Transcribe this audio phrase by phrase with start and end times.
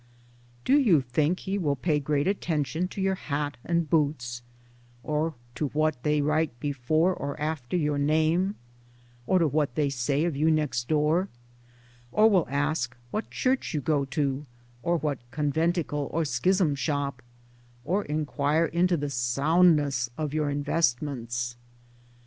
[0.65, 4.41] Do you think he will pay great attention to your hat and boots,
[5.03, 8.55] or to what they write before or after your name,
[9.27, 11.29] or to what they say of you next door—
[12.11, 14.47] or will ask what church you go to,
[14.81, 17.21] or what conventicle or schism shop,
[17.85, 21.57] or enquire into the soundness of your investments?